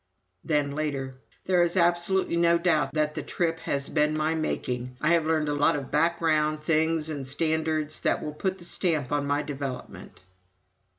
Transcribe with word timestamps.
Then, 0.43 0.71
later: 0.71 1.13
"There 1.45 1.61
is 1.61 1.77
absolutely 1.77 2.35
no 2.35 2.57
doubt 2.57 2.95
that 2.95 3.13
the 3.13 3.21
trip 3.21 3.59
has 3.59 3.87
been 3.87 4.17
my 4.17 4.33
making. 4.33 4.97
I 4.99 5.09
have 5.09 5.27
learned 5.27 5.47
a 5.47 5.53
lot 5.53 5.75
of 5.75 5.91
background, 5.91 6.63
things, 6.63 7.07
and 7.07 7.27
standards, 7.27 7.99
that 7.99 8.23
will 8.23 8.33
put 8.33 8.57
their 8.57 8.65
stamp 8.65 9.11
on 9.11 9.27
my 9.27 9.43
development." 9.43 10.23